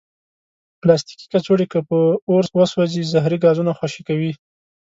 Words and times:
پلاستيکي 0.81 1.25
کڅوړې 1.33 1.65
که 1.71 1.79
په 1.89 1.97
اور 2.29 2.43
وسوځي، 2.57 3.01
زهري 3.13 3.37
ګازونه 3.45 3.71
خوشې 3.77 4.01
کوي. 4.07 4.31